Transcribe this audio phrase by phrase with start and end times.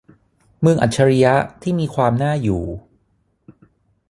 [0.61, 2.63] เมืองอัจฉริยะที่มีความน่าอยู่